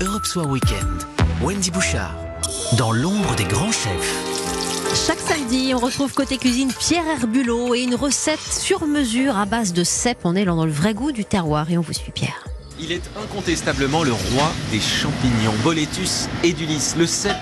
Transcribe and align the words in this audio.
Europe 0.00 0.26
Soir 0.26 0.46
Weekend. 0.46 1.06
Wendy 1.42 1.70
Bouchard, 1.70 2.14
dans 2.76 2.92
l'ombre 2.92 3.34
des 3.36 3.44
grands 3.44 3.72
chefs. 3.72 5.06
Chaque 5.06 5.18
samedi, 5.18 5.72
on 5.74 5.78
retrouve 5.78 6.12
côté 6.12 6.36
cuisine 6.36 6.70
Pierre 6.78 7.06
Herbulot 7.06 7.74
et 7.74 7.82
une 7.82 7.94
recette 7.94 8.40
sur 8.40 8.86
mesure 8.86 9.38
à 9.38 9.46
base 9.46 9.72
de 9.72 9.84
cèpe. 9.84 10.18
On 10.24 10.36
est 10.36 10.44
dans 10.44 10.66
le 10.66 10.70
vrai 10.70 10.92
goût 10.92 11.12
du 11.12 11.24
terroir 11.24 11.70
et 11.70 11.78
on 11.78 11.80
vous 11.80 11.94
suit 11.94 12.12
Pierre. 12.12 12.44
Il 12.78 12.92
est 12.92 13.02
incontestablement 13.22 14.02
le 14.02 14.12
roi 14.12 14.52
des 14.70 14.80
champignons. 14.80 15.54
Boletus 15.64 16.28
edulis, 16.44 16.92
le 16.98 17.06
cèpe 17.06 17.36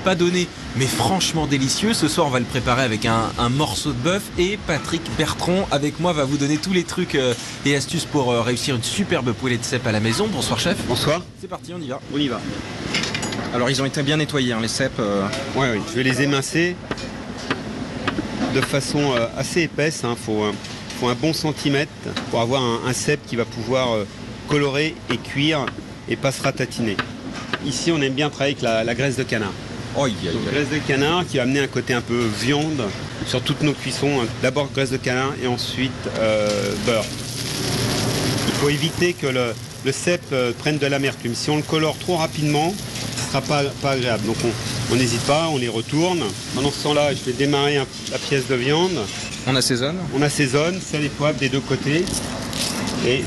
pas 0.00 0.14
donné, 0.14 0.48
mais 0.76 0.86
franchement 0.86 1.46
délicieux. 1.46 1.94
Ce 1.94 2.08
soir, 2.08 2.26
on 2.26 2.30
va 2.30 2.38
le 2.40 2.44
préparer 2.44 2.82
avec 2.82 3.06
un, 3.06 3.30
un 3.38 3.48
morceau 3.48 3.90
de 3.92 3.98
bœuf 3.98 4.22
et 4.38 4.58
Patrick 4.66 5.02
Bertrand, 5.16 5.68
avec 5.70 6.00
moi, 6.00 6.12
va 6.12 6.24
vous 6.24 6.36
donner 6.36 6.56
tous 6.56 6.72
les 6.72 6.84
trucs 6.84 7.14
euh, 7.14 7.34
et 7.64 7.76
astuces 7.76 8.04
pour 8.06 8.30
euh, 8.32 8.40
réussir 8.42 8.74
une 8.76 8.82
superbe 8.82 9.32
poêlée 9.32 9.58
de 9.58 9.64
cèpe 9.64 9.86
à 9.86 9.92
la 9.92 10.00
maison. 10.00 10.26
Bonsoir, 10.32 10.58
chef. 10.58 10.76
Bonsoir, 10.88 11.22
C'est 11.40 11.48
parti, 11.48 11.72
on 11.76 11.80
y 11.80 11.88
va. 11.88 12.00
on 12.14 12.18
y 12.18 12.28
va. 12.28 12.40
Alors, 13.54 13.68
ils 13.70 13.80
ont 13.82 13.84
été 13.84 14.02
bien 14.02 14.16
nettoyés, 14.16 14.52
hein, 14.52 14.60
les 14.62 14.68
cèpes. 14.68 14.98
euh. 15.00 15.26
Ouais, 15.56 15.72
oui. 15.74 15.80
Je 15.90 15.94
vais 15.96 16.02
les 16.04 16.22
émincer 16.22 16.76
de 18.54 18.60
façon 18.60 19.12
euh, 19.14 19.26
assez 19.36 19.62
épaisse. 19.62 20.02
Il 20.04 20.16
faut, 20.16 20.44
euh, 20.44 20.52
faut 20.98 21.08
un 21.08 21.14
bon 21.14 21.32
centimètre 21.32 21.90
pour 22.30 22.40
avoir 22.40 22.62
un, 22.62 22.80
un 22.86 22.92
cèpe 22.92 23.20
qui 23.26 23.36
va 23.36 23.44
pouvoir 23.44 23.92
euh, 23.94 24.04
colorer 24.48 24.94
et 25.10 25.16
cuire 25.16 25.66
et 26.08 26.16
pas 26.16 26.32
se 26.32 26.42
ratatiner. 26.42 26.96
Ici, 27.64 27.92
on 27.92 28.00
aime 28.00 28.14
bien 28.14 28.30
travailler 28.30 28.54
avec 28.54 28.62
la, 28.62 28.84
la 28.84 28.94
graisse 28.94 29.16
de 29.16 29.22
canard. 29.22 29.52
Donc, 30.32 30.44
graisse 30.52 30.68
de 30.70 30.78
canard 30.86 31.24
qui 31.26 31.36
va 31.38 31.42
amener 31.44 31.60
un 31.60 31.66
côté 31.66 31.92
un 31.94 32.00
peu 32.00 32.26
viande 32.40 32.82
sur 33.26 33.42
toutes 33.42 33.62
nos 33.62 33.72
cuissons. 33.72 34.20
D'abord 34.42 34.68
graisse 34.72 34.90
de 34.90 34.96
canard 34.96 35.32
et 35.42 35.46
ensuite 35.46 35.90
euh, 36.18 36.72
beurre. 36.86 37.04
Il 38.48 38.54
faut 38.54 38.68
éviter 38.68 39.12
que 39.14 39.26
le, 39.26 39.54
le 39.84 39.92
cèpe 39.92 40.22
euh, 40.32 40.52
prenne 40.58 40.78
de 40.78 40.86
l'amertume. 40.86 41.34
Si 41.34 41.50
on 41.50 41.56
le 41.56 41.62
colore 41.62 41.96
trop 41.98 42.16
rapidement, 42.16 42.72
ce 42.72 43.22
ne 43.24 43.28
sera 43.28 43.40
pas, 43.42 43.62
pas 43.82 43.90
agréable. 43.92 44.26
Donc 44.26 44.36
on 44.44 44.50
on 44.92 44.96
n'hésite 44.96 45.20
pas, 45.20 45.46
on 45.52 45.56
les 45.56 45.68
retourne. 45.68 46.20
Pendant 46.54 46.72
ce 46.72 46.82
temps-là, 46.82 47.10
je 47.14 47.24
vais 47.24 47.32
démarrer 47.32 47.76
un- 47.76 47.86
la 48.10 48.18
pièce 48.18 48.48
de 48.48 48.56
viande. 48.56 48.98
On 49.46 49.54
assaisonne. 49.54 49.94
On 50.16 50.20
assaisonne, 50.20 50.80
sel 50.80 51.04
et 51.04 51.08
poivre 51.08 51.38
des 51.38 51.48
deux 51.48 51.60
côtés. 51.60 52.04
Et 53.06 53.22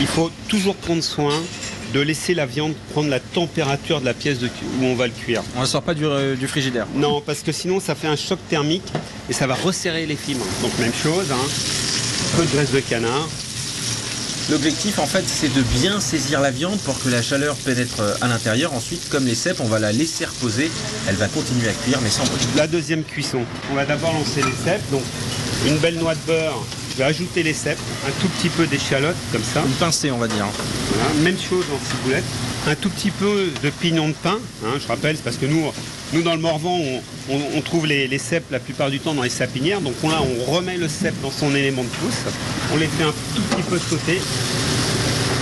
il 0.00 0.06
faut 0.06 0.30
toujours 0.48 0.76
prendre 0.76 1.02
soin 1.02 1.34
de 1.92 2.00
laisser 2.00 2.34
la 2.34 2.46
viande 2.46 2.74
prendre 2.92 3.08
la 3.08 3.20
température 3.20 4.00
de 4.00 4.06
la 4.06 4.14
pièce 4.14 4.38
de 4.38 4.48
où 4.80 4.84
on 4.84 4.94
va 4.94 5.06
le 5.06 5.12
cuire. 5.12 5.42
On 5.56 5.62
ne 5.62 5.66
sort 5.66 5.82
pas 5.82 5.94
du, 5.94 6.04
euh, 6.06 6.36
du 6.36 6.46
frigidaire. 6.46 6.86
Non, 6.94 7.20
parce 7.20 7.40
que 7.40 7.52
sinon 7.52 7.80
ça 7.80 7.94
fait 7.94 8.08
un 8.08 8.16
choc 8.16 8.38
thermique 8.48 8.86
et 9.28 9.32
ça 9.32 9.46
va 9.46 9.54
resserrer 9.54 10.06
les 10.06 10.16
fibres. 10.16 10.46
Donc 10.62 10.76
même 10.78 10.92
chose, 10.92 11.30
hein. 11.32 12.36
peu 12.36 12.44
de 12.44 12.50
graisse 12.50 12.72
de 12.72 12.80
canard. 12.80 13.28
L'objectif, 14.50 14.98
en 14.98 15.06
fait, 15.06 15.22
c'est 15.28 15.52
de 15.54 15.62
bien 15.80 16.00
saisir 16.00 16.40
la 16.40 16.50
viande 16.50 16.78
pour 16.80 17.00
que 17.00 17.08
la 17.08 17.22
chaleur 17.22 17.54
pénètre 17.54 18.00
euh, 18.00 18.14
à 18.20 18.26
l'intérieur. 18.26 18.74
Ensuite, 18.74 19.08
comme 19.08 19.24
les 19.24 19.36
cèpes, 19.36 19.60
on 19.60 19.68
va 19.68 19.78
la 19.78 19.92
laisser 19.92 20.24
reposer. 20.24 20.68
Elle 21.08 21.14
va 21.14 21.28
continuer 21.28 21.68
à 21.68 21.72
cuire, 21.72 22.00
mais 22.02 22.10
sans 22.10 22.24
bruit. 22.24 22.40
La 22.56 22.66
deuxième 22.66 23.04
cuisson, 23.04 23.42
on 23.70 23.74
va 23.74 23.84
d'abord 23.86 24.12
lancer 24.12 24.42
les 24.42 24.64
cèpes. 24.64 24.90
Donc 24.90 25.02
une 25.66 25.76
belle 25.76 25.98
noix 25.98 26.14
de 26.14 26.20
beurre, 26.26 26.66
vais 27.00 27.06
ajouter 27.08 27.42
les 27.42 27.54
cèpes, 27.54 27.78
un 28.06 28.10
tout 28.20 28.28
petit 28.28 28.48
peu 28.50 28.66
d'échalote 28.66 29.16
comme 29.32 29.42
ça. 29.42 29.62
Une 29.66 29.72
pincée, 29.74 30.10
on 30.10 30.18
va 30.18 30.28
dire. 30.28 30.44
Voilà, 30.92 31.14
Même 31.22 31.36
chose 31.38 31.64
en 31.74 31.90
ciboulette. 31.90 32.24
Un 32.68 32.74
tout 32.74 32.90
petit 32.90 33.10
peu 33.10 33.48
de 33.62 33.70
pignon 33.70 34.08
de 34.08 34.12
pain, 34.14 34.38
hein, 34.64 34.74
je 34.78 34.86
rappelle, 34.86 35.16
c'est 35.16 35.22
parce 35.24 35.36
que 35.38 35.46
nous, 35.46 35.62
nous 36.12 36.20
dans 36.22 36.34
le 36.34 36.40
Morvan, 36.40 36.78
on, 36.78 37.00
on- 37.34 37.40
on 37.56 37.60
trouve 37.62 37.86
les, 37.86 38.06
les 38.06 38.18
cèpes 38.18 38.50
la 38.50 38.58
plupart 38.60 38.90
du 38.90 39.00
temps 39.00 39.14
dans 39.14 39.22
les 39.22 39.30
sapinières. 39.30 39.80
Donc 39.80 39.94
là, 40.02 40.20
on 40.20 40.52
remet 40.52 40.76
le 40.76 40.86
cèpe 40.88 41.18
dans 41.22 41.30
son 41.30 41.54
élément 41.54 41.82
de 41.82 41.88
pousse. 41.88 42.18
On 42.74 42.76
les 42.76 42.86
fait 42.86 43.04
un 43.04 43.14
tout 43.34 43.42
petit 43.42 43.62
peu 43.62 43.78
sauter. 43.78 44.20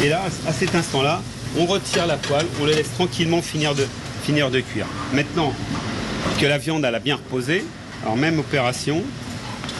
Et 0.05 0.09
là, 0.09 0.23
à 0.47 0.53
cet 0.53 0.77
instant-là, 0.77 1.21
on 1.59 1.67
retire 1.67 2.07
la 2.07 2.17
poêle, 2.19 2.47
on 2.61 2.67
les 2.67 2.75
laisse 2.75 2.93
tranquillement 2.95 3.43
finir 3.43 3.75
de, 3.75 3.85
finir 4.25 4.51
de 4.51 4.61
cuire. 4.61 4.87
Maintenant 5.13 5.53
que 6.41 6.47
la 6.47 6.59
viande 6.59 6.85
elle 6.85 6.95
a 6.95 7.01
bien 7.01 7.17
reposé, 7.17 7.65
alors 8.05 8.17
même 8.17 8.39
opération, 8.39 9.03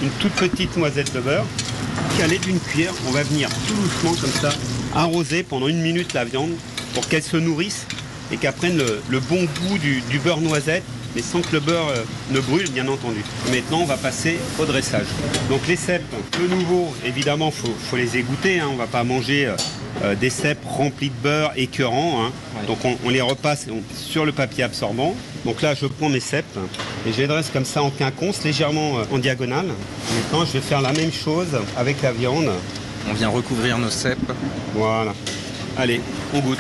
une 0.03 0.11
toute 0.19 0.33
petite 0.33 0.77
noisette 0.77 1.15
de 1.15 1.21
beurre, 1.21 1.45
calée 2.19 2.39
d'une 2.39 2.59
cuillère, 2.59 2.93
on 3.07 3.13
va 3.13 3.23
venir 3.23 3.49
tout 3.69 3.75
doucement 3.75 4.13
comme 4.21 4.33
ça, 4.33 4.51
arroser 4.93 5.45
pendant 5.45 5.69
une 5.69 5.81
minute 5.81 6.15
la 6.15 6.25
viande 6.25 6.51
pour 6.93 7.07
qu'elle 7.07 7.23
se 7.23 7.37
nourrisse 7.37 7.87
et 8.33 8.37
qu'elle 8.37 8.55
prenne 8.55 8.77
le, 8.77 9.21
bon 9.21 9.45
goût 9.45 9.79
du, 9.79 10.03
beurre 10.19 10.41
noisette, 10.41 10.83
mais 11.15 11.23
sans 11.23 11.43
que 11.43 11.53
le 11.53 11.61
beurre 11.61 11.89
euh, 11.91 12.03
ne 12.33 12.41
brûle, 12.41 12.69
bien 12.71 12.89
entendu. 12.89 13.23
Maintenant, 13.53 13.83
on 13.83 13.87
va 13.87 13.97
passer 13.97 14.37
au 14.59 14.65
dressage. 14.65 15.07
Donc 15.49 15.61
les 15.69 15.77
cèpes, 15.77 16.03
de 16.41 16.49
nouveau, 16.49 16.93
évidemment, 17.07 17.53
faut, 17.53 17.97
les 17.97 18.17
égoutter. 18.17 18.59
Hein, 18.59 18.67
on 18.73 18.77
va 18.77 18.89
pas 18.89 19.05
manger 19.05 19.53
euh, 20.03 20.15
des 20.15 20.31
cèpes 20.31 20.65
remplis 20.65 21.09
de 21.11 21.15
beurre 21.23 21.53
écœurant. 21.57 22.25
hein. 22.27 22.33
Ouais. 22.61 22.67
Donc 22.67 22.85
on, 22.85 22.97
on 23.05 23.09
les 23.11 23.21
repasse 23.21 23.67
sur 23.97 24.25
le 24.25 24.33
papier 24.33 24.65
absorbant. 24.65 25.15
Donc 25.45 25.63
là, 25.63 25.75
je 25.75 25.87
prends 25.87 26.09
mes 26.09 26.21
cèpes 26.21 26.45
et 27.07 27.13
je 27.13 27.19
les 27.19 27.27
dresse 27.27 27.51
comme 27.53 27.65
ça 27.65 27.83
en 27.83 27.91
quinconce, 27.91 28.45
légèrement 28.45 28.99
euh, 28.99 29.05
en 29.13 29.19
diagonale. 29.19 29.67
Maintenant, 30.15 30.45
je 30.45 30.53
vais 30.53 30.61
faire 30.61 30.81
la 30.81 30.93
même 30.93 31.13
chose 31.13 31.49
avec 31.77 32.03
la 32.03 32.13
viande. 32.13 32.51
On 33.11 33.15
vient 33.15 33.29
recouvrir 33.29 33.79
nos 33.79 33.91
cèpes. 33.91 34.19
Voilà. 34.75 35.15
Allez, 35.77 36.01
on 36.35 36.41
goûte. 36.41 36.59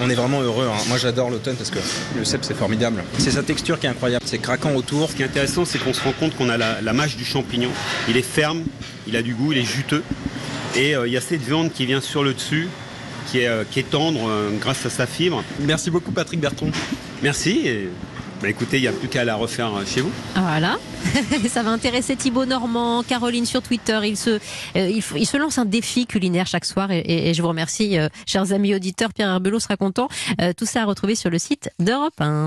On 0.00 0.08
est 0.08 0.14
vraiment 0.14 0.40
heureux. 0.40 0.68
hein. 0.72 0.78
Moi, 0.88 0.96
j'adore 0.98 1.28
l'automne 1.28 1.56
parce 1.56 1.70
que 1.70 1.78
le 2.16 2.24
cèpe, 2.24 2.44
c'est 2.44 2.56
formidable. 2.56 3.02
C'est 3.18 3.32
sa 3.32 3.42
texture 3.42 3.78
qui 3.80 3.86
est 3.86 3.90
incroyable. 3.90 4.24
C'est 4.26 4.38
craquant 4.38 4.72
autour. 4.74 5.10
Ce 5.10 5.16
qui 5.16 5.22
est 5.22 5.26
intéressant, 5.26 5.64
c'est 5.64 5.78
qu'on 5.78 5.92
se 5.92 6.02
rend 6.02 6.12
compte 6.12 6.36
qu'on 6.36 6.48
a 6.48 6.56
la, 6.56 6.80
la 6.80 6.92
mâche 6.92 7.16
du 7.16 7.24
champignon. 7.24 7.70
Il 8.08 8.16
est 8.16 8.22
ferme, 8.22 8.62
il 9.08 9.16
a 9.16 9.22
du 9.22 9.34
goût, 9.34 9.52
il 9.52 9.58
est 9.58 9.64
juteux. 9.64 10.04
Et 10.76 10.94
euh, 10.94 11.06
il 11.06 11.12
y 11.12 11.16
a 11.16 11.20
cette 11.20 11.42
viande 11.42 11.72
qui 11.72 11.86
vient 11.86 12.00
sur 12.00 12.22
le 12.22 12.34
dessus, 12.34 12.68
qui 13.30 13.40
est, 13.40 13.48
euh, 13.48 13.64
qui 13.68 13.80
est 13.80 13.90
tendre 13.90 14.28
euh, 14.28 14.50
grâce 14.60 14.84
à 14.86 14.90
sa 14.90 15.06
fibre. 15.06 15.42
Merci 15.60 15.90
beaucoup, 15.90 16.12
Patrick 16.12 16.40
Bertrand. 16.40 16.70
Merci. 17.22 17.62
Et, 17.66 17.88
bah, 18.40 18.48
écoutez, 18.48 18.76
il 18.78 18.82
n'y 18.82 18.86
a 18.86 18.92
plus 18.92 19.08
qu'à 19.08 19.24
la 19.24 19.34
refaire 19.34 19.72
chez 19.84 20.00
vous. 20.00 20.12
Voilà, 20.36 20.78
ça 21.48 21.64
va 21.64 21.70
intéresser 21.70 22.14
Thibaut 22.14 22.44
Normand, 22.44 23.02
Caroline 23.02 23.44
sur 23.46 23.60
Twitter. 23.62 23.98
Il 24.04 24.16
se, 24.16 24.30
euh, 24.30 24.38
il, 25.16 25.26
se 25.26 25.36
lance 25.36 25.58
un 25.58 25.64
défi 25.64 26.06
culinaire 26.06 26.46
chaque 26.46 26.64
soir 26.64 26.92
et, 26.92 26.98
et- 27.00 27.30
et 27.30 27.34
je 27.34 27.42
vous 27.42 27.48
remercie, 27.48 27.98
euh, 27.98 28.08
chers 28.26 28.52
amis 28.52 28.76
auditeurs. 28.76 29.12
Pierre 29.12 29.30
Herbelot 29.30 29.58
sera 29.58 29.76
content. 29.76 30.08
Euh, 30.40 30.52
tout 30.56 30.66
ça 30.66 30.82
à 30.82 30.84
retrouver 30.84 31.16
sur 31.16 31.30
le 31.30 31.38
site 31.40 31.68
d'Europe 31.80 32.14
1. 32.20 32.46